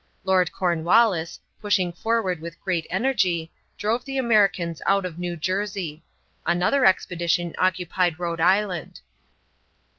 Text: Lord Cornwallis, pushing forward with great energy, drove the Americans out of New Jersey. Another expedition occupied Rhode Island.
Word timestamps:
Lord 0.23 0.51
Cornwallis, 0.51 1.39
pushing 1.61 1.93
forward 1.93 2.41
with 2.41 2.59
great 2.63 2.87
energy, 2.89 3.51
drove 3.77 4.03
the 4.03 4.17
Americans 4.17 4.81
out 4.87 5.05
of 5.05 5.19
New 5.19 5.35
Jersey. 5.37 6.01
Another 6.43 6.85
expedition 6.87 7.53
occupied 7.59 8.17
Rhode 8.17 8.41
Island. 8.41 9.01